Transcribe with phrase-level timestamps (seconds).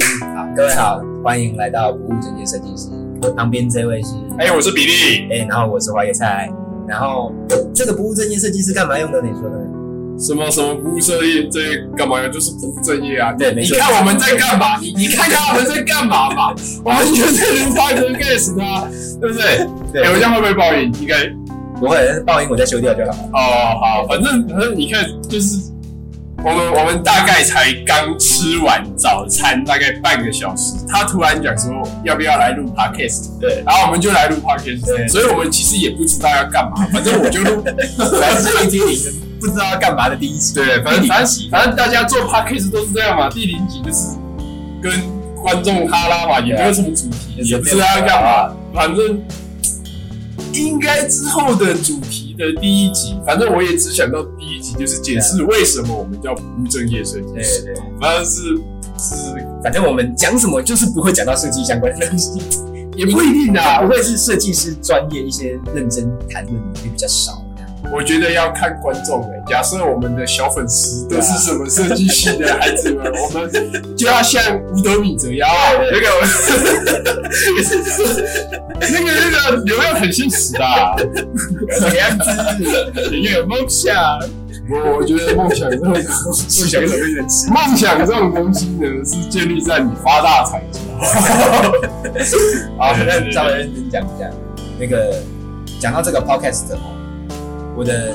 [0.00, 2.88] 好，各位好，欢迎来到不务正业设计师。
[3.22, 4.08] 我旁边这位是，
[4.38, 5.32] 哎、我是比利。
[5.32, 6.50] 哎、然后我是花椰菜。
[6.88, 7.32] 然后
[7.72, 9.22] 这个不务正业设计师干嘛用的？
[9.22, 9.56] 你说的？
[10.18, 11.60] 什么什么不务正业，这
[11.96, 12.32] 干嘛用？
[12.32, 13.30] 就是不务正业啊！
[13.32, 14.78] 你对没错看我们在干嘛？
[14.80, 16.54] 你你看看我们在干嘛嘛？
[16.84, 18.88] 我们就是录 podcast 啊，
[19.20, 19.66] 对不对？
[19.92, 20.92] 对这样会不会报应？
[21.00, 21.24] 应该
[21.78, 23.18] 不会，但是爆音我再修掉就好了。
[23.32, 23.38] 哦，
[23.80, 25.72] 好，反正反正你看，就是
[26.44, 31.72] 我们我们大概才刚吃完早餐，大概半个小时，他突然讲说
[32.04, 35.08] 要不要来录 podcast，对，然后我们就来录 podcast，对。
[35.08, 37.64] 所以我们其实也不知道要干嘛， 反正我就录。
[38.20, 38.98] 反正是一零零
[39.40, 40.54] 不知道要干嘛的第一集。
[40.54, 44.16] 对，反正反正反正大家做 podcast 都是这样嘛，第零集就是
[44.82, 44.92] 跟
[45.42, 49.18] 观众哈拉嘛，也没有什么主题，也不知道要干嘛，反正
[50.54, 58.40] 应该之后的主题的第一集，反正我也只想到第一集，就是解释为什么我们叫不务正业设计对师，对，反正是
[58.98, 59.14] 是
[59.62, 62.40] 反正我们讲什么就是不会讲到设计相关的东西，
[62.96, 63.82] 也不一定啊。
[63.82, 67.43] 不，会是设计师专业一些认真谈论的会比较少。
[67.94, 74.42] 我觉得要看观众诶、假设我们的小粉丝都是什么设计系的孩子们，我们就要像
[74.72, 76.08] 五斗米折腰啊，那个
[78.80, 80.96] 那个那个流量很现实啊，
[81.78, 83.16] 什么样子？
[83.16, 83.94] 也有梦想。
[84.66, 91.04] 我我觉得梦想这种东西，梦想这种东西呢，是建立在你发大财之后。
[92.78, 94.28] 好，那稍微认真讲一下。
[94.80, 95.22] 那个
[95.78, 96.93] 讲到这个 podcast 哦，
[97.76, 98.14] 我的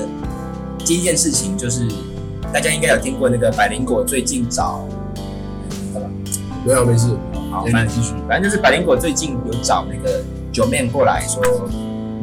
[0.78, 1.86] 第一件事情就是，
[2.52, 4.86] 大家应该有听过那个百灵果最近找，
[5.92, 6.08] 干嘛？
[6.64, 7.08] 没有没事，
[7.50, 11.42] 好，反正继续，反正就是百灵果最近有找那个九妹过来说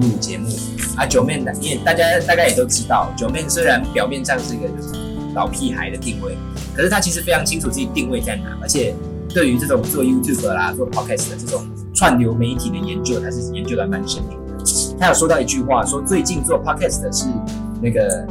[0.02, 0.50] 录节目
[0.96, 1.06] 啊。
[1.06, 4.94] 九妹呢，因为大家大概也都知道，九妹虽然表面上是一个就是
[5.36, 6.36] 老屁孩的定位，
[6.76, 8.96] 可是他其实非常清楚自己定位在哪，而且
[9.30, 11.64] 对于这种做 YouTube 啦、做 Podcast 的这种
[11.94, 14.47] 串流媒体的研究，他是研究的蛮深入
[15.00, 15.08] 他。
[15.08, 17.26] 有说到一句话，说最近做 Podcast 的是
[17.82, 18.26] 那个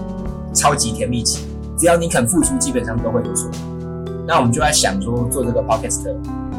[0.53, 1.45] 超级甜蜜期，
[1.77, 3.59] 只要你肯付出，基本上都会有所得。
[4.27, 6.15] 那我们就在想说，做这个 podcast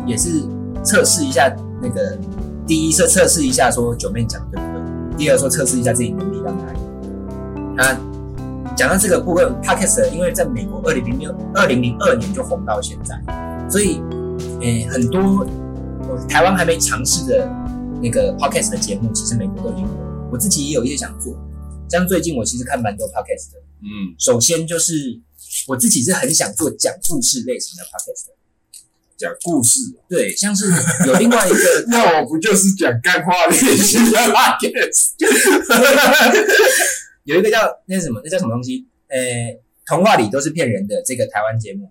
[0.06, 0.44] 也是
[0.84, 2.18] 测试一下那个，
[2.66, 6.79] 第一是测试一下说九妹讲的对不对，第二说测试一下自己能力到哪里。
[7.75, 7.95] 那
[8.75, 13.19] 讲到这个部分，podcast 因为在美国二零零六二零零二年就红到现在，
[13.69, 14.01] 所以
[14.62, 15.45] 诶、很多
[16.07, 17.50] 我台湾还没尝试的
[18.01, 19.89] 那个 podcast 的节目，其实美国都已经有。
[20.31, 21.33] 我自己也有一些想做，
[21.89, 23.59] 像最近我其实看蛮多 podcast 的。
[23.81, 24.93] 嗯，首先就是
[25.67, 28.33] 我自己是很想做讲故事类型的 podcast 的。
[29.17, 30.65] 讲故事，对，像是
[31.07, 35.13] 有另外一个， 那我不就是讲干话类型的 podcast？
[37.25, 38.85] 有一个叫那什么，那叫什么东西？
[39.07, 39.17] 呃，
[39.87, 41.89] 童话里都是骗人的这个台湾节目，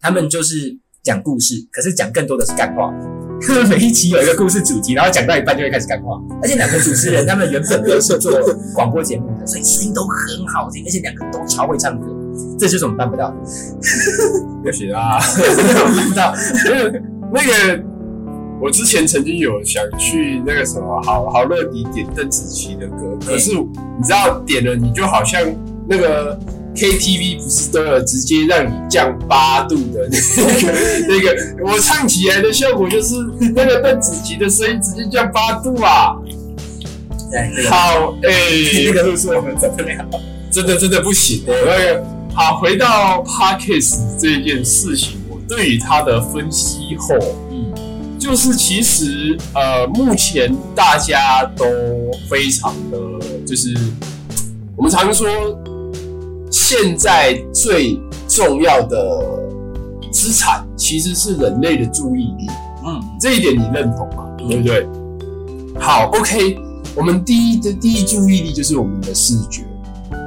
[0.00, 2.92] 他们就是讲故事，可是讲更多的是干话。
[3.68, 8.32] 每一集有一个故事主题，然后讲到一半就会开始干话，而且两个主持人他们原本都是做
[8.74, 12.06] 广播节目的，所以声音都很好听，而且两个都超会唱歌，
[12.58, 13.36] 这就是我们办不到的，
[14.64, 15.18] 不行啊，
[15.94, 16.34] 办不到。
[17.32, 17.82] 那个
[18.60, 25.42] 我之前曾经有想去那个什么好好乐迪点邓紫棋的歌，可是你知道点了你就好像
[25.88, 26.38] 那个
[26.76, 30.72] KTV 不是都有直接让你降八度的 那个
[31.08, 33.14] 那个，我唱起来的效果就是
[33.54, 36.16] 那个邓紫棋的声音直接降八度啊！
[37.68, 38.30] 好，哎、
[38.72, 40.04] 这个路数我们走不了。
[40.52, 41.42] 真的真的不行。
[41.46, 47.14] 那个好，回到 Parkes 这件事情，我对于他的分析后，
[47.50, 51.64] 嗯，就是其实呃，目前大家都
[52.30, 52.98] 非常的，
[53.46, 53.74] 就是
[54.76, 55.26] 我们常说，
[56.68, 57.96] 现在最
[58.26, 59.22] 重要的
[60.10, 62.46] 资产其实是人类的注意力。
[62.84, 64.26] 嗯，这一点你认同吗？
[64.36, 64.84] 对不对？
[65.78, 66.58] 好，OK，
[66.96, 69.62] 我们第一的第一注意力就是我们的视觉。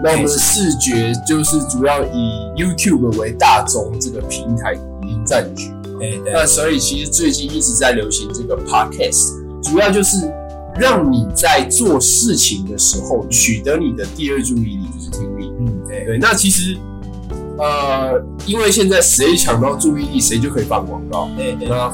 [0.02, 5.74] 那我们的视觉就是主要以 YouTube 为大宗这个平台已经占据。
[6.00, 10.16] 对对那所以其实最近一直在流行这个 Podcast，主要就是
[10.80, 14.86] 让你在做事情的时候取得你的第二注意力。
[16.10, 16.78] 嗯对对，那其实
[17.58, 21.30] 呃，因为现在谁抢到注意力，谁就可以放广告。
[21.38, 21.92] 对对，那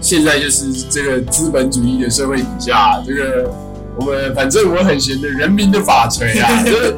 [0.00, 3.50] 现在就是这个资本主义的社会底下，这个
[3.98, 6.94] 我们反正我很闲的人民的法锤啊，就是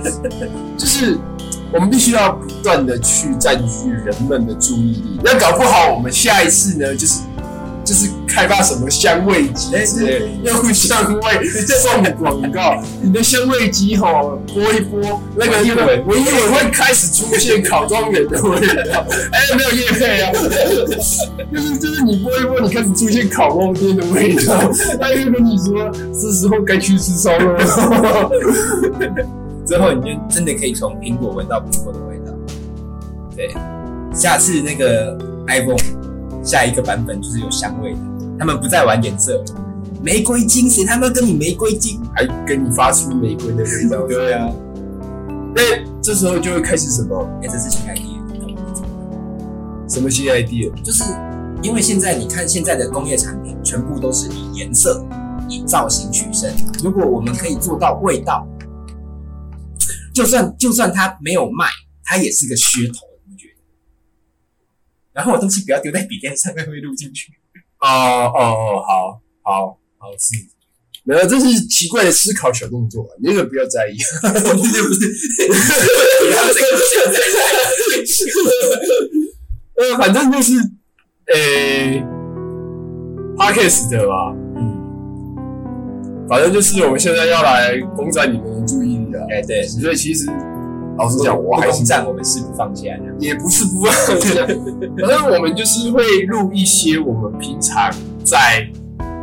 [0.76, 1.18] 就是
[1.72, 5.20] 我们必须要不断的去占据人们的注意力。
[5.24, 7.20] 那搞不好我们下一次呢，就是
[7.84, 12.82] 就是开发什么香味机之类的，用香味送广告。
[13.02, 18.60] 你的香味机吼播一拨，那个闻一闻闻一闻会开始出现烤庄园的味
[18.90, 19.04] 道。
[19.32, 20.32] 哎，没有叶配啊，
[21.52, 24.58] 就是就是你播一拨，你开始出现烤肉店的味道，
[25.00, 28.30] 他就跟你说是时候该去吃烧肉了。
[29.66, 32.32] 之后你就真的可以从苹果闻到苹果的味道。
[33.34, 33.54] 对，
[34.12, 35.16] 下次那个
[35.46, 35.78] iPhone
[36.44, 37.98] 下一个版本就是有香味的，
[38.38, 39.42] 他们不再玩颜色，
[40.02, 42.00] 玫瑰金谁他妈跟你玫瑰金？
[42.14, 44.06] 还跟你发出玫瑰的味道。
[44.06, 44.52] 对啊，
[45.54, 45.62] 那
[46.02, 48.20] 这时候就会开始什么哎、这是新 idea，
[49.88, 50.70] 什么新 idea？
[50.82, 51.02] 就是
[51.62, 55.02] 因为现在你看现在的工业产品全部都是以颜色、
[55.48, 56.52] 以造型取胜，
[56.82, 58.46] 如果我们可以做到味道，
[60.12, 61.66] 就算就算它没有卖，
[62.04, 63.13] 它也是个噱头？
[65.14, 67.32] 然后我东西不要丢在笔电上面，会录进去。
[67.78, 70.34] 哦哦哦，好好好是，
[71.04, 73.96] 没有，这是奇怪的思考小动作，你那个不要在意。
[74.22, 74.28] 不
[74.64, 75.06] 是不是，
[75.46, 77.14] 不要这个现在
[79.76, 80.54] 呃，反正就是，
[81.34, 82.00] 诶、
[83.36, 85.36] p o d c a s t 的吧，嗯，
[86.28, 89.20] 反正就是我们现在要来攻占你们的注意力啊。
[89.30, 90.26] 哎、对，所以其实
[90.96, 93.02] 老实讲，我还是不攻占，我们是不放下的。
[93.18, 94.46] 也不是不放下，
[95.00, 97.90] 反正我们就是会录一些我们平常
[98.24, 98.66] 在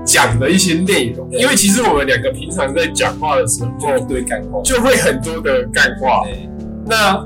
[0.06, 6.23] 讲的一些内容，因为其实我们两个平常在讲话的时候就堆干话，就会很多的干话。
[6.85, 7.25] 那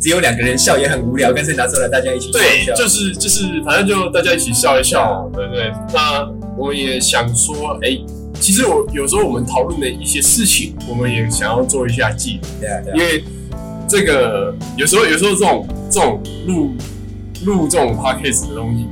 [0.00, 5.72] 只有两个人笑也很无聊，干脆拿出来大家一起笑就是就是，反正就大家一起笑一笑，对不对？
[5.94, 6.28] 那
[6.58, 7.98] 我也想说，哎、
[8.38, 12.48] 其实我有时候我们讨论的一些事情，我们也想要做一下记录。
[12.94, 13.24] 因，为
[13.88, 16.74] 这个有时候有时候这种这种录
[17.44, 18.88] 录这种 podcast 的东西，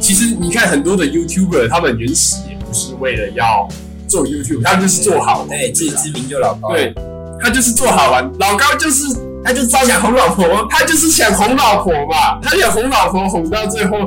[0.00, 3.68] 其实你看很多的 YouTuber，他们原始也不是为了要
[4.06, 6.70] 做 YouTube，他们就是做好玩对，自己知名就老高。
[6.70, 6.92] 对，
[7.40, 8.30] 他就是做好玩。
[8.38, 9.04] 老高就是
[9.42, 13.98] 他就是想哄老婆，他就是想哄老婆嘛，他想哄老婆哄到最后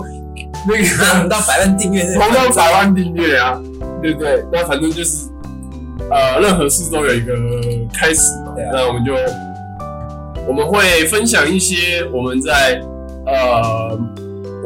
[0.67, 0.87] 那个
[1.19, 3.59] 哄到百万订阅，哄到百万订阅啊，
[4.01, 4.43] 对不对？
[4.51, 5.27] 那反正就是，
[6.11, 7.33] 呃，任何事都有一个
[7.93, 8.51] 开始嘛。
[8.51, 9.13] 啊那我们就
[10.47, 12.81] 我们会分享一些我们在
[13.25, 13.99] 呃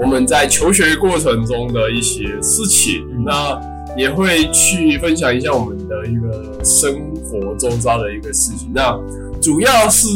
[0.01, 3.23] 我们在求学过程中的一些事情，嗯。
[3.25, 3.61] 那
[3.97, 6.93] 也会去分享一下我们的一个生
[7.23, 8.71] 活周遭的一个事情。
[8.71, 8.95] 那
[9.41, 10.07] 主要是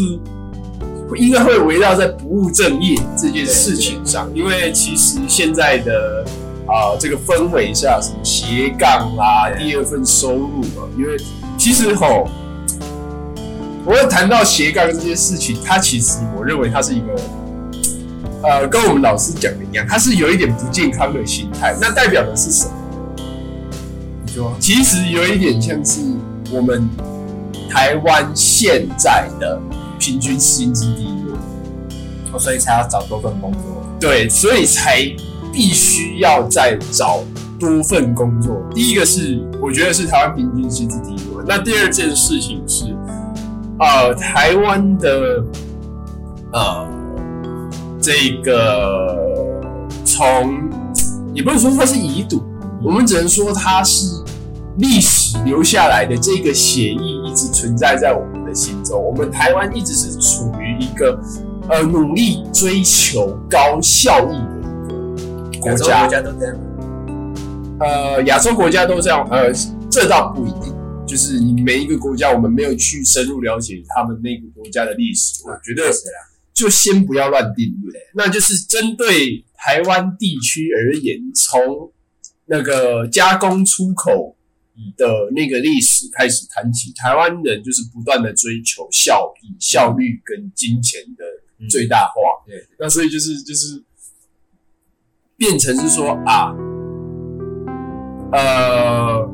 [1.16, 6.24] 应该会围绕在不务正业这件事情上，因为其实现在的
[6.68, 9.63] 啊、这个氛围下，什么斜杠啦、对。
[9.63, 11.18] 第二份收入啊，因为
[11.58, 12.30] 其实吼，
[13.86, 17.07] 我会谈到斜杠这件事情，它其实我认为它是一个。
[18.44, 21.78] 呃，跟我们老师讲的一样，它是有一点不健康的心态。
[21.80, 22.72] 那代表的是什么？
[24.25, 26.01] 你说其实有一点像是
[26.50, 26.89] 我们
[27.69, 29.62] 台湾现在的
[30.00, 31.38] 平均薪资低落，
[32.34, 33.62] 哦，所以才要找多份工作。
[34.00, 35.04] 对，所以才
[35.54, 37.24] 必须要再找
[37.60, 38.60] 多份工作。
[38.74, 42.86] 第一个是我觉得是台湾平均薪资低落，那第二件事情是，
[43.81, 45.44] 呃，台湾的
[46.54, 46.88] 呃
[48.00, 49.18] 这个
[50.06, 50.69] 从
[51.33, 52.44] 也不能说它是遗毒，
[52.83, 54.24] 我们只能说它是
[54.78, 59.03] 历史留下来的这个协议一直存在在我们的心中。
[59.03, 61.20] 我们台湾一直是处于一个
[61.67, 64.38] 呃努力追求高效益
[64.88, 64.94] 的
[65.51, 66.56] 一个国家国，家都这样。
[67.79, 69.51] 呃，亚洲国家都这样，呃，
[69.89, 70.71] 这倒不一定。
[71.12, 75.91] 就是你每一个国家，我们没有去深入了解他们那个国家的历史，我觉得，
[76.53, 77.94] 就先不要乱定论。
[78.15, 81.91] 那就是针对台湾地区而言，从
[82.46, 84.38] 那个加工出口
[84.96, 91.25] 的那个历史开始谈起，台湾人就是不断的追求效益、效率跟金钱的
[91.68, 92.13] 最大化。
[92.48, 93.84] 对，那所以就是就是
[95.36, 96.56] 变成是说啊，
[98.32, 99.30] 呃，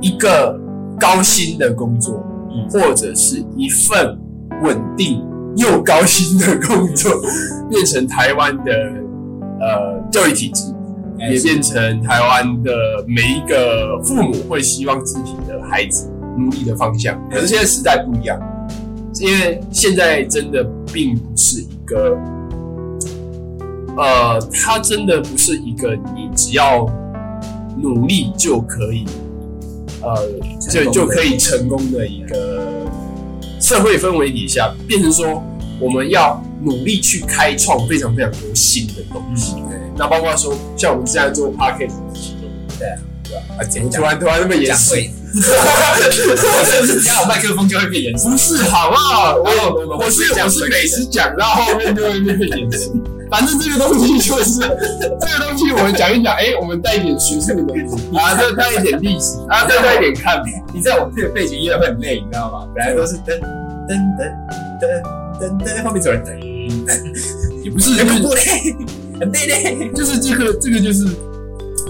[0.00, 0.58] 一个
[0.98, 4.18] 高薪的工作，嗯或者是一份
[4.62, 5.24] 稳定
[5.56, 7.10] 又高薪的工作，
[7.68, 8.72] 变成台湾的
[9.60, 10.72] 呃教育体制，
[11.30, 12.72] 也变成台湾的
[13.06, 17.20] 每一个父母会希望自己的孩子努力的方向。
[17.30, 18.38] 可是现在时代不一样，
[19.20, 22.16] 因为现在真的并不是一个，
[23.96, 26.86] 呃，它真的不是一个你只要
[27.76, 29.04] 努力就可以，
[30.02, 30.28] 呃，
[30.70, 32.86] 就就可以成功的一个
[33.60, 35.42] 社会氛围底下，变成说
[35.80, 39.54] 我们要努力去开创非常非常多新的东西。
[39.54, 41.56] 对，那包括说，像我们现在做中，
[42.78, 43.38] 对啊，对吧？
[43.58, 44.94] 啊，怎么突然突然那么严肃？
[44.94, 45.10] 讲会，
[46.84, 48.28] 只 要有麦克风就会变严肃。
[48.28, 49.36] 不是，好不好？
[49.36, 49.50] 我
[49.86, 52.92] 我我是我是每次讲到后面就会变严肃。
[53.32, 54.60] 反正这个东西就是
[55.18, 60.44] 这个东西，我们讲一讲，哎，我们带一点学术的东西啊，再带一点历史啊，再带一点看法。
[60.74, 62.68] 你知道我们这个背景音乐会很累，你知道吗？
[62.74, 63.40] 本来都是噔
[63.88, 64.28] 噔噔
[64.78, 64.84] 噔
[65.40, 66.38] 噔噔，后面走人噔，
[67.64, 68.42] 也不是，很不累，
[69.18, 69.90] 很累嘞。
[69.94, 71.06] 就是这个这个就是，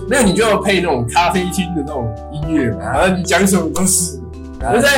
[0.08, 4.16] 那你就要配那种咖啡厅的那种音乐嘛，然后你讲什么都是，
[4.60, 4.90] 对不对？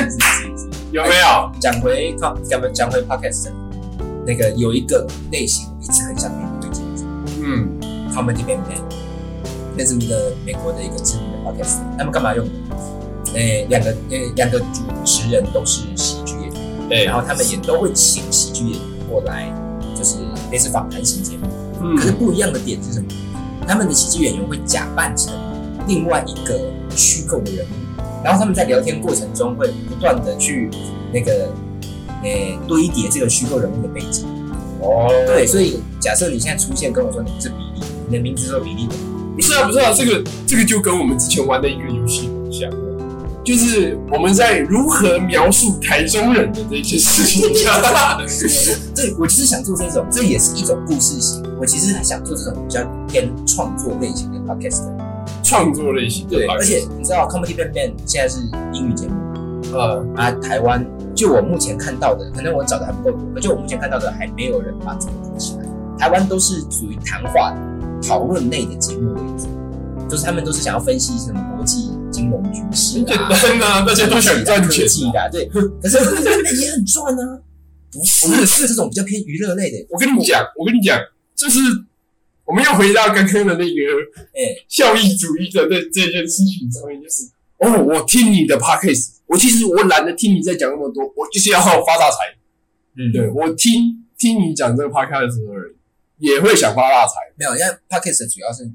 [0.92, 1.50] 有没有？
[1.58, 3.48] 讲回讲讲讲回 podcast，
[4.26, 6.84] 那个有一个类型，我一直很想给你推荐。
[7.42, 7.68] 嗯
[8.12, 8.44] ，Comedy
[9.86, 12.52] 是一个美国的一个知名的 podcast，他们干嘛用的？
[13.34, 19.52] 诶、两个诶两个主持人都是喜剧演员，对然后他们也都会请喜剧演员过来，
[19.96, 20.18] 就是
[20.52, 21.48] 类似访谈型节目。
[21.82, 23.06] 嗯可是不一样的点是什么？
[23.66, 25.34] 他们的喜剧演员会假扮成
[25.88, 26.58] 另外一个
[26.94, 30.70] 虚构的人物，然后他们在聊天过程中会不断的去
[31.12, 31.50] 那个
[32.24, 34.26] 诶、堆叠这个虚构人物的背景。
[34.80, 38.94] 哦，对，所以假设你现在出现跟我说你是比利，你的名字是比利的，
[39.34, 42.70] 不是啊，不是啊，这个这个就跟我们之前玩的一个游戏很像，
[43.42, 47.80] 就是我们在如何描述台中人的这些事情上。
[48.94, 51.42] 对 我其实想做这种，这也是一种故事型。
[51.58, 54.82] 我其实还想做这种比较偏创作类型的 podcast。
[55.42, 58.40] 创作类型的对，而且你知道 Comedy Bang Bang 现在是
[58.72, 59.14] 英语节目
[59.74, 65.64] 呃，啊，台湾就我目前看到的，可能我找的还不够多，而且我目前看到的还没有人把这个做起来。
[65.98, 67.56] 台湾都是属于谈话
[68.02, 69.48] 讨论类的节目为主，
[70.08, 75.46] 就是他们都是想要分析什么国际金融局势啊， 单啊，大家都想赚钱的啊，对。
[75.46, 75.98] 可是
[76.60, 77.40] 也很赚啊，
[77.92, 80.98] 不是是这种比较偏娱乐类的，我跟你讲，我跟你讲，
[81.36, 81.58] 就是
[82.44, 83.80] 我们又回到刚刚的那个
[84.34, 87.22] 哎、效益主义的这这件事情上面，就是
[87.64, 92.36] 哦，我听你的 podcast，我其实我懒得听你在讲那么多，我就是要发大财。
[92.96, 95.54] 嗯对我听听你讲这个 podcast 的时候，
[96.18, 97.14] 也会想发大财。
[97.36, 98.70] 没有，因为 podcast 主要是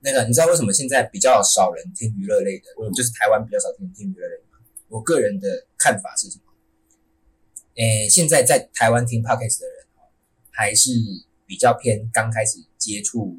[0.00, 4.58] 那个，你知道为什么现在比较少人听娱乐类的，嗯就是台湾比较少听听娱乐类的吗？
[4.88, 6.52] 我个人的看法是什么？
[7.76, 10.06] 诶、现在在台湾听 podcast 的人哦，
[10.50, 10.90] 还是
[11.44, 13.38] 比较偏刚开始接触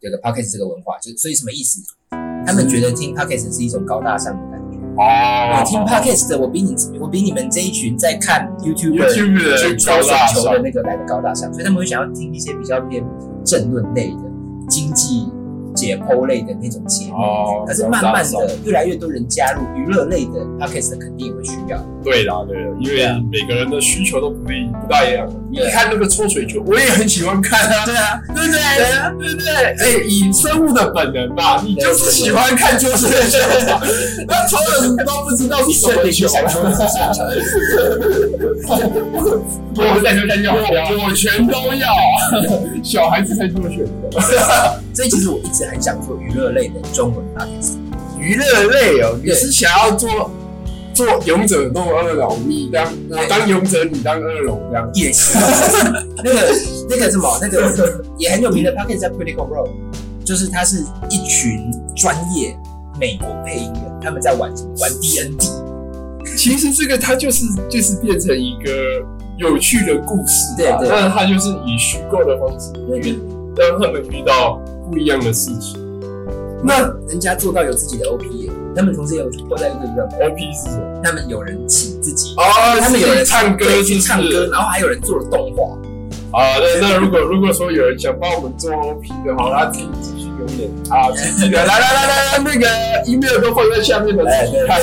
[0.00, 1.82] 这个 podcast 这个文化，就所以什么意思？
[2.48, 4.78] 他们觉得听 podcast 是一种高大上的感觉。
[4.96, 5.04] 哦
[5.54, 13.04] 我听 podcast 的，我比你我比你们这一群在看 YouTube 去找水高大上球的那个来的高大上，所以他们会想要听一些比较偏
[13.44, 14.22] 政论类的、
[14.68, 15.28] 经济
[15.78, 17.14] 解剖类的那种节目。
[17.16, 21.78] 哦可是慢慢的，越来越多人加入娱乐类的 podcast，肯定也会需要。
[22.02, 25.28] 对啦，对啦，因为每个人的需求都不一不大一样。
[25.50, 28.58] 你看那个抽水球，我也很喜欢看啊，对啊，对不对？
[28.76, 29.46] 对啊，对不对？
[29.52, 33.38] 哎，以生物的本能吧，你就是喜欢看抽水球
[33.70, 33.80] 嘛。
[34.26, 34.56] 那抽
[34.96, 36.26] 的都不知道是什么球。
[39.80, 40.58] 我在这要我
[41.06, 41.98] 我全都要啊，
[42.82, 43.92] 小孩子才做选择。
[44.98, 47.76] 所以其实我一直很想做娱乐类的中文 podcast。
[48.18, 50.28] 娱乐类哦，你是想要做
[50.92, 54.90] 做勇者斗恶龙，你当我当勇者，你当恶龙这样。
[54.94, 55.38] 也是，
[56.24, 56.52] 那个
[56.90, 59.70] 那个什么，那个也很有名的 p o c k e t 叫 Critical Role，
[60.24, 62.58] 就是它是一群专业
[62.98, 65.46] 美国配音员，他们在玩什么玩 D N D，
[66.36, 68.72] 其实这个它就是就是变成一个
[69.36, 73.16] 有趣的故事啊，对对那它就是以虚构的方式去
[73.56, 75.78] 让他们遇到不一样的事情。
[76.62, 81.00] 那人家做到有自己的 O P，耶他们同时也有都在一个娱乐，OP 是什么？
[81.04, 82.42] 他们有人请自己，哦，
[82.80, 85.78] 他们有人唱歌，去唱歌，然后还有人做了动画，
[86.38, 86.58] 啊。
[86.58, 92.66] 那那如果如果说有人想帮我们做 OP 的话，他自己继续留言啊，记记得来来来来来，那个
[93.06, 94.80] email 都放在下面的，哎自己看。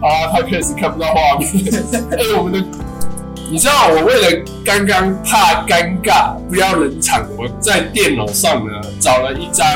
[0.08, 1.50] 啊，他确实看不到画面。
[2.16, 2.58] 哎，我们的，
[3.50, 9.66] 你知道我为了刚刚怕尴尬不要冷场，我在电脑上呢找了一张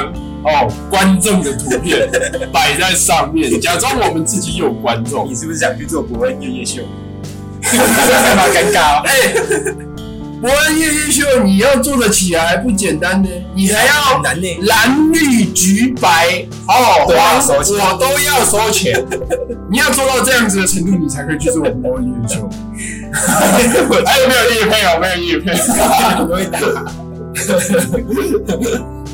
[0.45, 2.09] 哦观众的图片
[2.53, 5.29] 摆在上面，假装我们自己有观众。
[5.29, 6.83] 你是不是想去做伯恩夜夜秀？
[7.65, 9.03] 干嘛尴尬哦。
[9.07, 9.13] 哎，
[10.41, 14.47] 伯恩夜夜秀，你要做得起来不简单呢，你还要很难呢。
[14.63, 19.05] 蓝绿橘白哦，都要黄我都要收钱。
[19.69, 22.49] 你要做到这样子的程度，你才可以去做伯恩夜夜秀。
[23.15, 24.99] 还有没有叶配啊？
[24.99, 25.55] 没有叶配。
[26.27, 26.59] 不会打，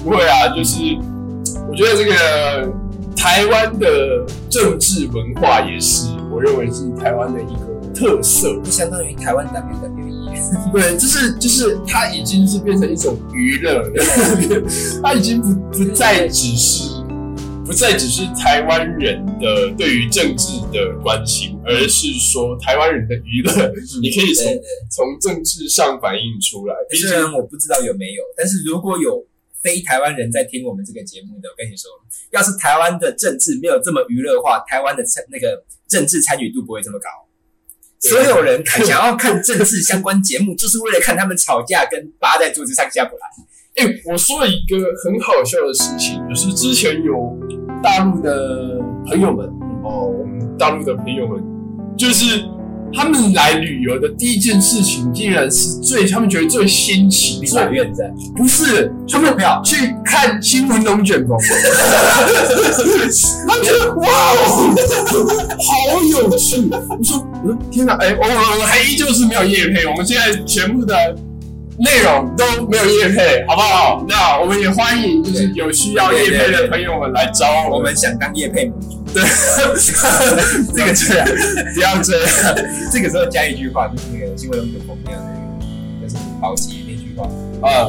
[0.02, 0.78] 不会啊，就是
[1.68, 2.12] 我觉得这个
[3.14, 3.86] 台湾的
[4.48, 7.60] 政治文化也是，我认为是台湾的一个
[7.94, 10.08] 特色，就相当于台湾 WWE。
[10.72, 13.90] 对，就是就是它已经是变成一种娱乐了，
[15.02, 16.99] 它已经不不再只是
[17.70, 23.72] 不再只是台湾人的对于政治的关心，而是说台湾人的娱乐，
[24.02, 24.44] 你可以从
[24.90, 26.74] 从政治上反映出来。
[26.90, 29.24] 虽然我不知道有没有，但是如果有
[29.62, 31.88] 非台湾人在听我们这个节目的，我跟你说，
[32.32, 37.06] 要是台湾的政治没有这么娱乐化，台湾的参那个政治参与度不会这么高。
[38.00, 43.22] 所有人看想要看政治相关节目，就是为了看他们吵架跟扒在桌子上下不来。
[43.76, 47.14] 哎、我说了一个很好笑的事情，就是之前有
[47.82, 49.46] 大陆的朋友们
[49.82, 51.42] 哦，我们大陆的朋友们，
[51.96, 52.44] 就是
[52.92, 61.38] 他们来旅游的第一件事情，竟然是最他们觉得最新奇、立最法院在不是他们票去看新闻龙卷风，
[63.48, 64.74] 他们觉得哇哦，
[65.58, 66.68] 好有趣。
[66.70, 70.94] 我说，嗯，天哪，哎、我我们还依旧是没有夜配，我们现在全部的
[71.80, 74.04] 内容都没有叶配，好不好？
[74.06, 77.80] 那我们也欢迎就是有需要叶配的朋友们来找我们。
[77.80, 79.24] 我们想当叶配母猪，对，
[80.74, 81.26] 这个这样，
[81.74, 82.54] 不要这样。
[82.92, 85.16] 这个时候加一句话，就是那个新闻龙卷风那个，
[86.02, 87.24] 就是保级那句话，
[87.66, 87.88] 啊，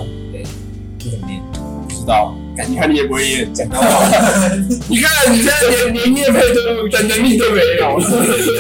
[0.98, 1.61] 不怎么念，不
[2.02, 2.36] 知道，
[2.68, 3.80] 你看你也不会演，讲到。
[4.90, 8.00] 你看你现在连连业配都的能力都没有，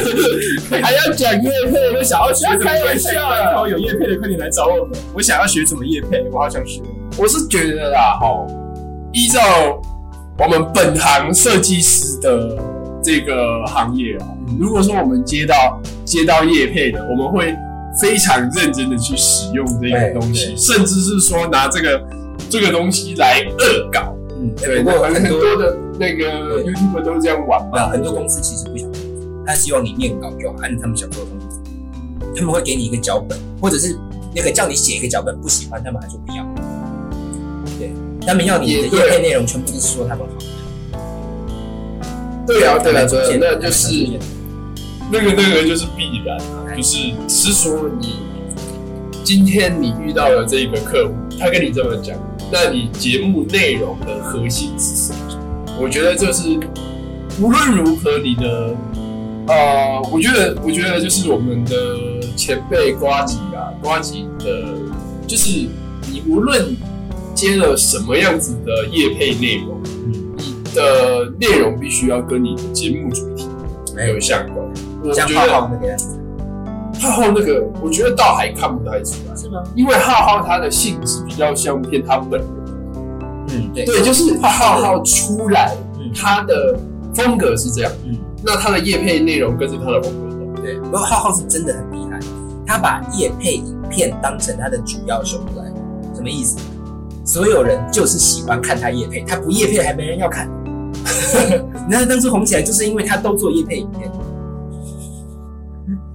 [0.82, 3.68] 还要讲叶配，我想要学不要开玩笑！
[3.68, 6.82] 有叶配的快点来找我们，我想要学怎么叶配，我好想学。
[7.18, 8.48] 我是觉得啦，哈，
[9.12, 9.42] 依照
[10.38, 12.58] 我们本行设计师的
[13.04, 14.28] 这个行业啊，
[14.60, 17.54] 如果说我们接到接到叶配的，我们会
[18.02, 22.02] 非常认真的去使用这个东西，甚至是说拿这个
[22.52, 24.14] 这个东西来恶搞。
[24.32, 29.02] 嗯，对，不过很很多多的那个 YouTube 都这样玩嘛，很多公司其实不想做，
[29.46, 31.58] 他希望你念稿就好，按他们想做的东西。
[32.36, 33.98] 他们会给你一个脚本，或者是
[34.36, 36.44] 那个叫你写一个脚本，不喜欢他们还说不要。
[37.80, 37.92] 对，
[38.26, 40.34] 他们要你的也对业配内容全部都是说他们好。
[42.48, 44.10] 对啊，对啊，对那就是
[45.12, 48.16] 那个那个就是必然啊，就是是说你
[49.24, 52.18] 今天你遇到了这一个客户，他跟你这么讲，
[52.52, 55.18] 那你节目内容的核心是什么？
[55.80, 56.60] 我觉得这是
[57.40, 58.76] 无论如何你的
[59.48, 61.76] 呃，我觉得我觉得就是我们的
[62.36, 64.76] 前辈瓜吉啊，瓜吉的，
[65.26, 65.68] 就是
[66.12, 66.76] 你无论
[67.34, 73.48] 接了什么样子的业配内容，你的内容必须要跟你的节目主题
[73.96, 74.58] 没有相关。
[75.04, 75.98] 我觉得
[77.02, 79.64] 浩浩浩那个，我觉得倒还看不太出来，是吗？
[79.76, 82.50] 因为浩浩他的性质比较像偏他本人。
[83.50, 86.80] 嗯，对，对，就是浩浩出来，嗯他的
[87.14, 90.62] 风格是这样，嗯，那他的叶配内容跟着他的风格。
[90.62, 90.80] 对。
[90.80, 92.20] 不过浩浩是真的很厉害，
[92.66, 95.76] 他把叶配影片当成他的主要收入来源。
[96.14, 96.60] 什么意思？
[97.26, 100.48] 所有人就是喜欢看他叶配，他不叶配还没人要看。
[101.88, 104.12] 你看他当初红起来，就是因为他都做叶配影片。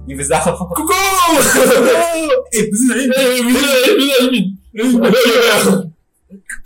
[0.07, 0.39] 你不知道？
[0.73, 3.55] 姑姑，哎、不是人哎，不是
[3.95, 4.35] 不是你，
[4.71, 5.11] 没有没有。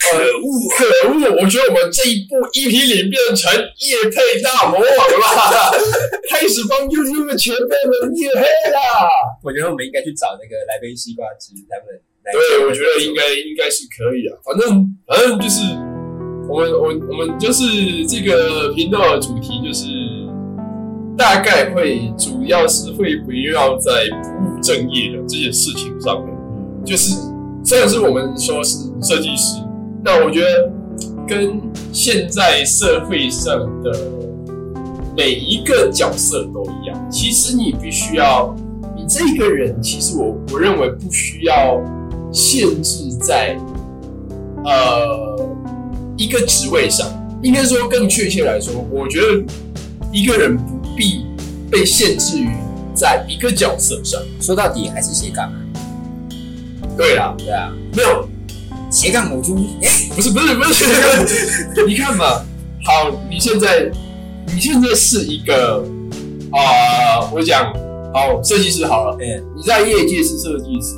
[0.01, 0.49] 可恶！
[0.73, 1.13] 可恶！
[1.41, 5.69] 我觉得我们这一部 EP 脸变成夜配大魔王了，
[6.30, 8.80] 开始帮 YouTube 前辈们夜配啦。
[9.43, 11.93] 我觉得我们应该去找那个来杯西瓜汁他们
[12.25, 12.32] 来。
[12.34, 14.38] 对，我觉得应该应该是可以啊。
[14.43, 15.62] 反正反正就是
[16.49, 17.63] 我们我我们就是
[18.08, 19.86] 这个频道的主题就是
[21.17, 23.91] 大概会主要是会围绕在
[24.24, 26.34] 不务正业的这件事情上面。
[26.84, 27.15] 就是
[27.63, 29.62] 虽然是我们说是设计师，
[30.04, 30.71] 那我觉得
[31.28, 33.91] 跟现在社会上的
[35.15, 37.10] 每一个角色都一样。
[37.12, 38.56] 其实你必须要，
[38.95, 41.80] 你这个人，其实我我认为不需要
[42.32, 43.56] 限制在
[44.65, 45.50] 呃
[46.17, 47.08] 一个职位上。
[47.43, 49.43] 应该说更确切来说，我觉得
[50.12, 51.25] 一个人不必
[51.71, 52.47] 被限制于
[52.93, 54.21] 在一个角色上。
[54.39, 55.55] 说到底还是斜杠啊。
[56.95, 58.29] 对啦，对啊，没有
[58.91, 59.55] 斜杠母猪。
[59.81, 62.25] 哎、不是不是不是，你看嘛，
[62.85, 63.89] 好，你现在
[64.53, 65.83] 你现在是一个
[66.51, 67.73] 啊、我讲
[68.13, 70.95] 好设计师好了，嗯，你在业界是设计师，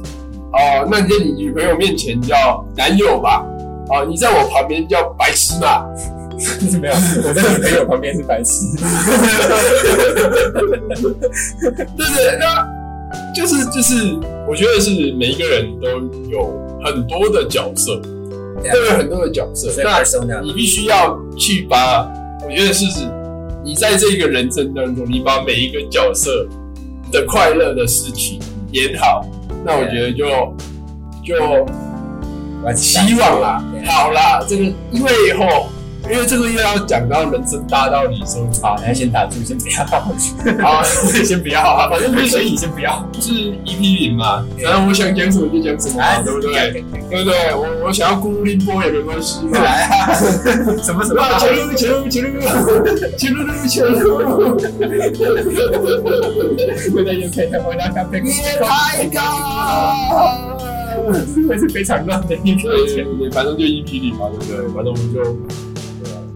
[0.51, 3.45] 哦、那你在你女朋友面前叫男友吧，
[3.89, 5.85] 哦、你在我旁边叫白痴嘛，
[6.43, 8.65] 是没有，我在女朋友旁边是白痴。
[11.63, 12.38] 对不对？
[12.39, 12.45] 那
[13.34, 15.88] 就是就是，我觉得是每一个人都
[16.29, 16.53] 有
[16.84, 18.01] 很多的角色，
[18.71, 20.03] 都有很多的角色，那
[20.41, 22.08] 你必须要去把，
[22.43, 22.86] 我觉得是
[23.63, 26.47] 你在这个人生当中，你把每一个角色
[27.12, 28.39] 的快乐的事情
[28.71, 29.25] 演好，
[29.63, 30.25] 那我觉得就
[31.23, 31.36] 就
[32.75, 35.67] 希望啦，好啦，这个因为以后。
[36.11, 40.83] 因为这个又要讲到人生大道理，所以好， 那先打住，先不要，好，
[41.23, 43.31] 先不要，反正不是你先不要，是
[43.65, 46.83] EP 零嘛，然后我想讲什么就讲什么，对不对？
[47.09, 47.53] 对不对？
[47.55, 50.13] 我我想要孤零波也没关系嘛，来啊，
[50.83, 51.23] 什么什么？
[51.39, 52.39] 前路前路前路
[53.17, 53.95] 前路前路，
[56.93, 59.21] 回来也可以，回来看，你太高。
[61.49, 64.57] 会是非常乱的一篇，对，反正就 EP 零嘛，对不对？
[64.73, 65.19] 反正我们就。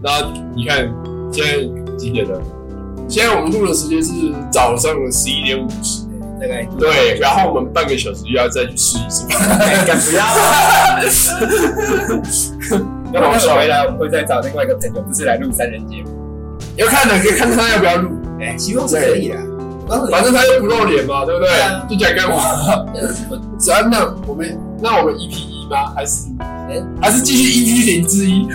[0.02, 0.20] 那
[0.54, 0.92] 你看
[1.32, 1.52] 现在
[1.96, 2.38] 几点了？
[3.08, 4.12] 现在我们录的时间是
[4.52, 6.02] 早上的十一点五十，
[6.40, 7.18] 大概对。
[7.18, 9.26] 然后我们半个小时又要再去试一次，
[9.86, 10.24] 敢不要？
[13.10, 16.10] 那我们回来，我们会再找另外一个朋友，不是来录三人节目。
[16.76, 18.10] 要看的，可以看他要不要录。
[18.40, 19.36] 哎，希望是可以的。
[20.10, 21.48] 反正他又不露脸嘛，对不对？
[21.88, 22.84] 就讲干话。
[23.58, 25.92] 真的，我们那我们 EP 一吗？
[25.94, 26.26] 还是？
[27.00, 28.44] 还是继续 EP 零之一，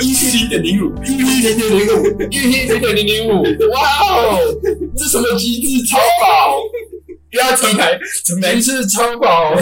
[0.00, 4.38] EP 零点零五，EP 零点零五，EP 零点零零五，哇哦，
[4.96, 6.62] 这什么机制超宝？
[7.30, 7.98] 不要停台，
[8.54, 9.54] 机制超宝，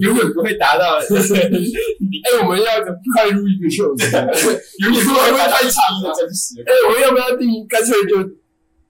[0.00, 0.98] 永远不会达到。
[0.98, 1.04] 哎，
[2.42, 2.66] 我们要
[3.14, 3.84] 快录一个秀，
[4.80, 6.62] 永远不会太长了，真实。
[6.66, 7.66] 哎，我们要不要定？
[7.68, 8.22] 干脆就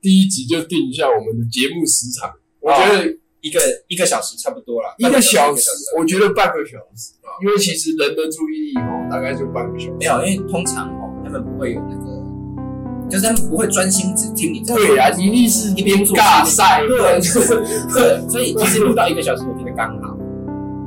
[0.00, 2.30] 第一集就定一下我们的节目时长？
[2.60, 3.21] 我觉得。
[3.42, 9.92] 一个一个小时差不多了，一个小时，我觉得半个小时啊，因为其实人的注意力哦，大概就半个小时。
[9.98, 14.62] 没有，因为通常哦，他们不会有那个，就是他们不会专心只听你。
[14.64, 17.20] 对啊，一定是一边做尬赛，对，
[17.92, 20.16] 对，所以其实录到一个小时，我觉得刚好。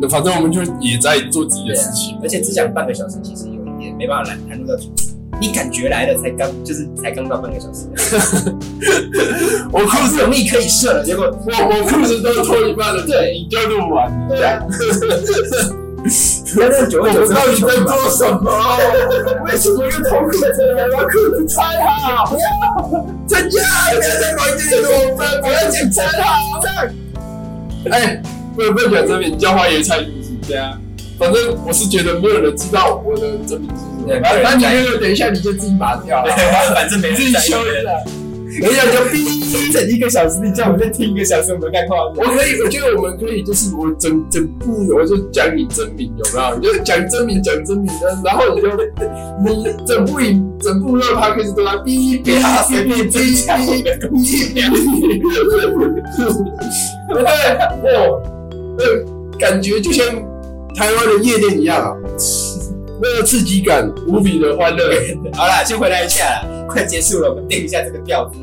[0.02, 5.15] 那反正我们就也在做自己的事情，而且只讲半个小时，其实有一点没办法来谈论到主题。
[5.40, 7.88] 你感觉来了才刚，就是才刚到半个小时。
[9.72, 14.12] 我裤子容易可以射了，结果我我裤子都脱一半了，对，你就录完。
[14.30, 14.60] 对啊。
[16.58, 18.48] 那那九位九到底在做什么？
[19.46, 20.88] 为什么又脱裤子了？
[20.96, 22.30] 把裤子穿好。
[22.30, 23.60] 不要，真假？
[23.90, 26.62] 不要在房间里我们不要讲真好。
[27.90, 28.22] 哎，
[28.56, 30.30] 不不讲真名，叫花椰菜是不是？
[30.48, 30.80] 对啊。
[31.18, 33.94] 反正我是觉得没有人知道我的真名是什么。
[34.44, 36.24] 反正你那个等一下你就自己拔掉，
[36.76, 37.90] 反正没自己修一下。
[38.62, 39.26] 等一下就逼
[39.74, 42.06] 整一个小时，你叫我再听一个小时，我们干话。
[42.16, 46.56] 我可以，我觉得我们可以，就是我整整部我就讲你真名有没有？
[46.58, 48.70] 你就讲真名，讲真名的，然后你就
[49.44, 52.32] 你整部影整部热趴开始都在逼逼逼
[52.84, 53.20] 逼逼逼逼。
[57.84, 58.22] 对，我
[58.78, 58.82] 呃
[59.38, 60.06] 感觉就像。
[60.76, 61.96] 台湾的夜店一样啊，
[63.02, 64.92] 那个刺激感无比的欢乐。
[65.34, 68.38] 好啦，先回来一下了，快结束了，我们定一下这个调子。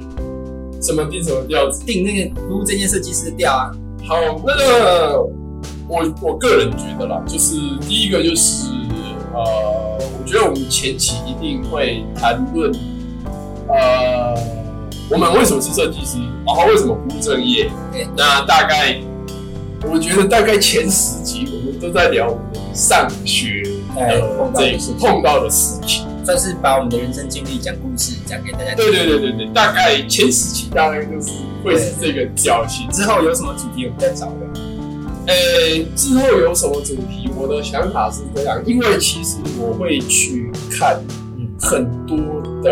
[0.80, 1.84] 什么定什么调子？
[1.84, 3.70] 定那个服务这件设计师的调啊。
[4.08, 5.20] 好，那个
[5.86, 7.56] 我我个人觉得啦，就是
[7.88, 8.66] 第一个就是
[9.34, 12.72] 呃，我觉得我们前期一定会谈论
[13.68, 14.34] 呃，
[15.10, 17.70] 我们为什么是设计师，然后为什么不务正业。
[18.16, 19.00] 那大概
[19.90, 21.72] 我觉得大概前十集我们。
[21.82, 23.64] 都在聊我们上学
[23.96, 28.72] 呃这一次碰到的事情，算是把我们的人生经历讲故事讲给大家。
[28.76, 31.32] 对对对对对，大概前十集大概就是
[31.64, 32.88] 会是这个脚型。
[32.90, 34.32] 之后有什么主题我们再找的。
[35.26, 35.34] 呃，
[35.96, 41.02] 之后有什么主题，我的想法是这样，因为其实我会去看
[41.58, 42.16] 很多
[42.62, 42.70] 的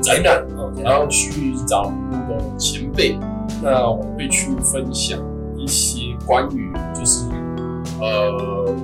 [0.00, 0.46] 展览，
[0.84, 3.18] 然后去找我的前辈，
[3.60, 5.18] 那我会去分享
[5.62, 7.24] 一些关于就是。
[8.00, 8.74] 呃，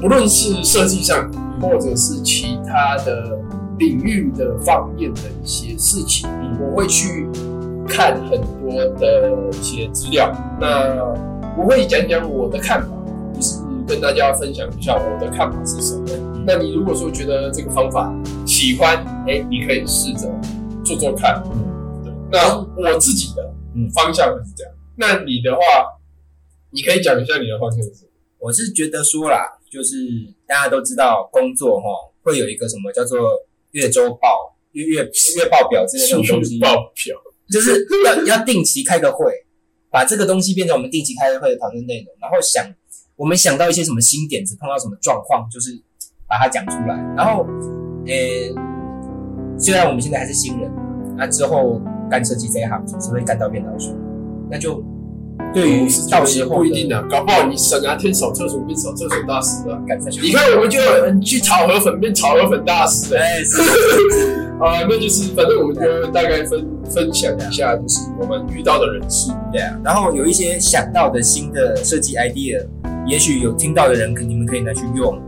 [0.00, 1.28] 不论是设计上，
[1.60, 3.36] 或者是其他的
[3.78, 6.28] 领域的方面的一些事情，
[6.60, 7.28] 我会去
[7.88, 10.32] 看很多的一些资料。
[10.60, 10.94] 那
[11.56, 12.88] 我会讲讲我的看法，
[13.34, 16.04] 就是跟大家分享一下我的看法是什么。
[16.46, 18.14] 那你如果说觉得这个方法
[18.46, 18.96] 喜欢，
[19.26, 20.30] 哎，你可以试着
[20.84, 21.42] 做做看。
[21.46, 22.12] 嗯，对。
[22.30, 23.42] 那我自己的
[23.92, 24.72] 方向就是这样。
[24.94, 25.60] 那你的话，
[26.70, 28.10] 你可以讲一下你的方向是什么？
[28.38, 29.96] 我是觉得说啦，就是
[30.46, 31.86] 大家都知道工作哈，
[32.22, 33.18] 会有一个什么叫做
[33.72, 36.58] 月周报、月月月报表之类的 东西。
[36.60, 37.16] 报表
[37.50, 39.32] 就是要要定期开个会，
[39.90, 42.64] 把这个东西变成我们定期开会的讨论内容，然后想
[43.16, 45.72] 我们想到一些什么新点子，碰到什么状况，就是
[46.28, 46.94] 把它讲出来。
[47.16, 47.44] 然后，
[48.06, 50.70] 呃，虽然我们现在还是新人，
[51.16, 53.92] 那之后干设计这一行，总是会干到变老手，
[54.50, 54.84] 那就
[55.54, 59.78] 对于到时候不一定的，搞不好你省啊天扫厕所变扫厕所大师啊。
[60.20, 69.32] 你看，我们就有人去炒河粉变炒河粉大师哎、对是 啊，那就是反正我们就大概分分享一下，就是我们遇到的人事。
[69.52, 72.64] 对啊，然后有一些想到的新的设计 idea，
[73.06, 75.18] 也许有听到的人，可你们可以拿去用。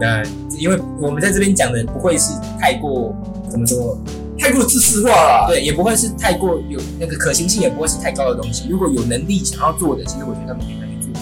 [0.00, 0.22] 那
[0.58, 3.14] 因为我们在这边讲的不会是太过
[3.50, 3.98] 怎么说，
[4.40, 5.46] 太过自私化了。
[5.48, 8.64] 对，也不会是太过有那个可行性，也不会是太高的东西。
[8.68, 11.20] 如果有能力想要做的，其实我觉得他们可以拿去做。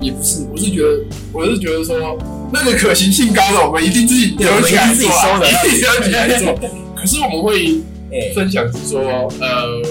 [0.00, 2.18] 也不是，我是觉得，我是觉得说，
[2.52, 6.58] 那个可行性高的，我们一定自己留起来自己做啊，收的一定留起来做。
[6.94, 9.00] 可是我们会哎，分享是说，
[9.40, 9.82] 呃，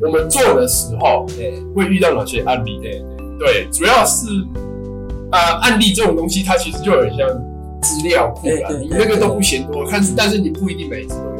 [0.00, 2.78] 我们做的时候对会遇到哪些案例？
[2.82, 3.02] 对
[3.38, 4.26] 对，主要是
[5.32, 7.28] 呃，案例这种东西，它其实就很像
[7.82, 11.33] 资料库啦，对对你那个都不嫌多，看是，但是你不一定每一次都。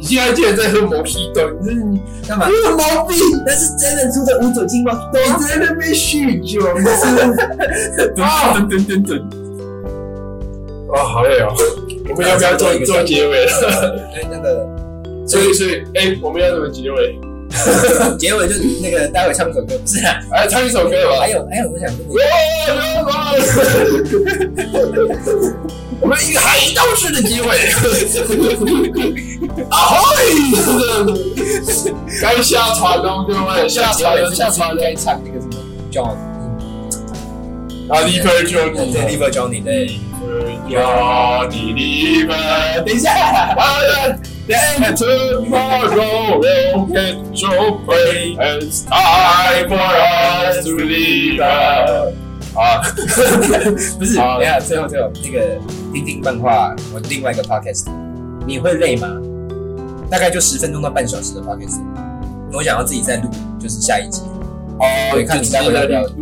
[0.00, 2.48] 你现在竟然在喝摩希豆，你这是你干嘛？
[2.48, 3.18] 有毛病！
[3.44, 4.98] 那是真的出的无酒精吗？
[5.12, 6.86] 你在那边酗酒，不是
[8.22, 9.18] 啊，等等等等。
[10.94, 11.54] 啊，好累哦。
[12.08, 13.50] 我们要不要做做结尾了？
[14.16, 14.66] 哎，那个
[15.26, 17.20] 所以，所以，哎，我们要怎么结尾？
[18.18, 20.18] 结尾就那个待会唱一首歌，不是啊？
[20.32, 21.20] 来唱一首歌吧。
[21.20, 22.14] 还有还有，我想问你，
[26.00, 27.56] 我们一个海盗式的机会。
[29.70, 29.76] 啊
[30.16, 30.24] 嘿！
[32.20, 34.82] 该下船了，各位，下船了，下船了。
[34.82, 35.54] 该唱那个什么
[35.92, 36.16] John，
[37.88, 40.00] 啊，Liver Johnny，对 Liver Johnny 对。
[40.68, 42.84] Johnny Liver。
[42.84, 43.08] 等一下
[44.46, 47.48] ，Then tomorrow will get so
[47.84, 48.38] brave.
[48.38, 51.40] It's time for us to leave.
[52.54, 52.82] 啊，
[53.98, 55.58] 不是，等下，最后最后那个
[55.92, 57.86] 听听漫画，我另外一个 podcast，
[58.46, 59.08] 你会累吗？
[60.10, 61.80] 大概就十分钟到半小时的 podcast，
[62.52, 64.22] 我想要自己再录，就是下一集。
[64.78, 65.70] 哦对看你待会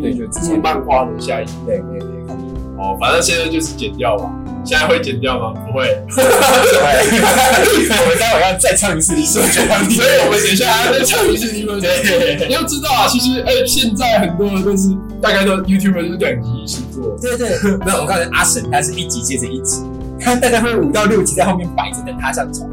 [0.02, 1.52] 对就之前录漫画的下一集。
[1.64, 2.52] 对对对，看你。
[2.76, 4.34] 哦，反正现在就是剪掉嘛。
[4.68, 5.54] 现在会剪掉吗？
[5.66, 5.88] 不会。
[6.10, 6.20] 我
[8.06, 11.80] 们待会要再唱一次，你是不是所以我们等一下还要再唱一次你们。
[11.80, 14.88] 对你要知道啊，其实哎、现在很多人都是
[15.22, 17.16] 大概都 YouTuber 就是两集一起做。
[17.20, 19.82] 对对，没有，我告诉你，阿神他是一集接着一集，
[20.20, 22.70] 他大概会五到六集在后面摆着等他上床，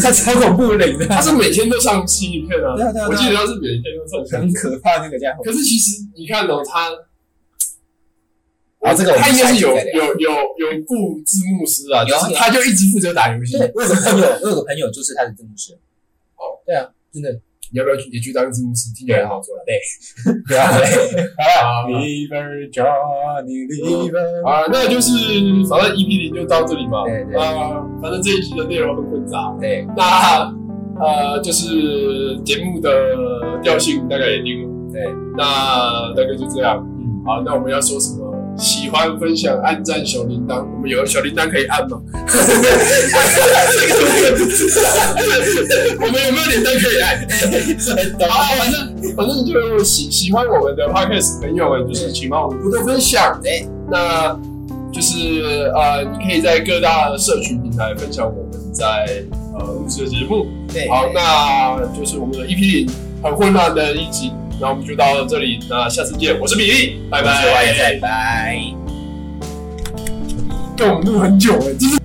[0.00, 0.86] 他超恐怖的？
[1.08, 4.52] 他是每天都上新影片啊，对啊对啊对啊我记得他是每天都上新很。
[4.52, 5.42] 可怕那个家伙。
[5.42, 6.88] 可是其实你看哦，他，
[8.82, 13.56] 啊这个我他应该是有有有有雇字幕师啊，有啊就是他就一直负责打游戏。
[13.56, 15.72] 对，我有个朋友，我有个朋友就是他的字幕师。
[16.34, 17.30] 哦，对啊，真的，
[17.70, 18.92] 你要不要也去当字幕师？
[18.92, 19.54] 听起来很好做。
[19.64, 19.78] 对，
[20.48, 20.82] 对啊，对。
[24.44, 25.12] 啊，那就是
[25.70, 27.04] 反正 EP 零就到这里嘛。
[27.06, 29.56] 对对啊，反正这一集的内容很混杂。
[29.60, 30.52] 对那
[31.00, 32.90] 呃，就是节目的
[33.62, 34.92] 调性大概也定了。
[34.92, 35.02] 对，
[35.36, 36.84] 那大概就这样。
[36.98, 38.31] 嗯，好，那我们要说什么？
[38.56, 40.64] 喜欢分享，按赞小铃铛。
[40.74, 42.00] 我们有小铃铛可以按吗？
[46.00, 47.26] 我们有没有铃铛可以按？
[48.28, 48.74] 好，反正
[49.16, 53.40] 反正就喜喜欢我们的 podcast 朋友们，就是请帮我们多多分享。
[53.42, 54.38] 对，那
[54.92, 59.24] 就是呃，你可以在各大社群平台分享我们在
[59.58, 60.46] 呃录制的节目。
[60.72, 62.86] 对，好，那就是我们的 EP 零
[63.22, 67.30] 很混乱的一集，那我们就到这里，那下次见，我是比利，拜拜。
[67.30, 68.56] 我是 Y 在，拜。
[70.76, 71.98] 跟我们录很久了，就是